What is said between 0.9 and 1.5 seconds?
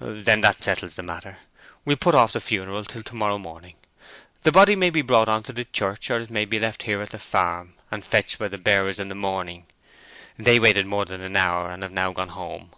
the matter.